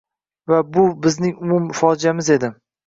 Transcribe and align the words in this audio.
Va 0.53 0.61
bu 0.77 0.87
bizning 1.03 1.39
umum 1.49 1.71
fojiamiz 1.83 2.37
edi. 2.41 2.55